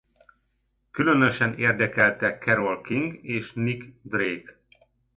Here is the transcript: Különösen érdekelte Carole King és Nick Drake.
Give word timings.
Különösen 0.91 1.57
érdekelte 1.57 2.37
Carole 2.37 2.81
King 2.83 3.23
és 3.23 3.53
Nick 3.53 3.93
Drake. 4.01 4.57